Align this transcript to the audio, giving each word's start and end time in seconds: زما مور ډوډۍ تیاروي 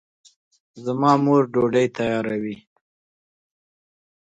زما 0.83 1.11
مور 1.23 1.43
ډوډۍ 1.53 1.87
تیاروي 1.97 2.55